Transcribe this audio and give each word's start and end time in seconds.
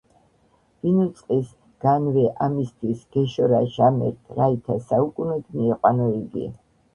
ვინ 0.85 0.95
უწყის, 1.01 1.51
გან-ვე 1.85 2.23
ამისთვს- 2.45 3.03
გეშორა 3.17 3.61
ჟამერთ, 3.75 4.33
რაითა 4.41 4.79
საუკუნოდ 4.89 5.55
მიიყვანო 5.61 6.11
იგი, 6.17 6.49